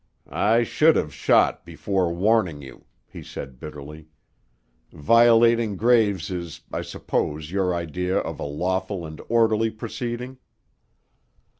[0.33, 4.07] "I should have shot before warning you," he said bitterly.
[4.91, 10.39] "Violating graves is, I suppose, your idea of a lawful and orderly proceeding."